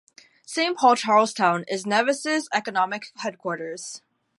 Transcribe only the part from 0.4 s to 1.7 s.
Saint Paul Charlestown